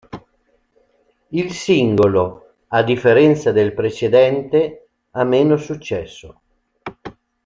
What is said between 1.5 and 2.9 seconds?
singolo a